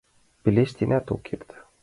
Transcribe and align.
Пелештенат 0.43 1.05
ок 1.13 1.21
керт. 1.27 1.49